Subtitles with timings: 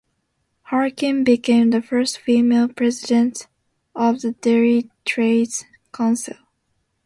[0.63, 3.45] Harkin became the first female President
[3.93, 6.37] of the Derry Trades Council.